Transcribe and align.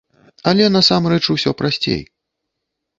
Але 0.51 0.65
насамрэч 0.77 1.21
усё 1.37 1.57
прасцей. 1.63 2.01